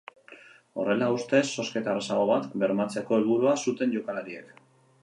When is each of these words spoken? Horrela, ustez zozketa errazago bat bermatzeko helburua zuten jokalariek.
Horrela, 0.83 1.09
ustez 1.17 1.43
zozketa 1.65 1.93
errazago 1.93 2.25
bat 2.33 2.49
bermatzeko 2.65 3.21
helburua 3.21 3.55
zuten 3.67 3.97
jokalariek. 3.99 4.55